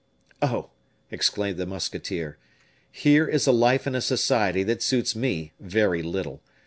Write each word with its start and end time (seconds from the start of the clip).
"Oh!" 0.41 0.71
exclaimed 1.11 1.57
the 1.57 1.67
musketeer, 1.67 2.39
"here 2.91 3.27
is 3.27 3.45
a 3.45 3.51
life 3.51 3.85
and 3.85 3.95
a 3.95 4.01
society 4.01 4.63
that 4.63 4.81
suits 4.81 5.15
me 5.15 5.53
very 5.59 6.01
little. 6.01 6.41